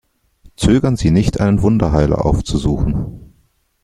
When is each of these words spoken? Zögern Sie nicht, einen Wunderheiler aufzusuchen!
Zögern 0.55 0.95
Sie 0.95 1.11
nicht, 1.11 1.39
einen 1.39 1.61
Wunderheiler 1.61 2.25
aufzusuchen! 2.25 3.35